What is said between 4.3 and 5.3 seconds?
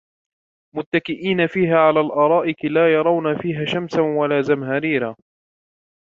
زمهريرا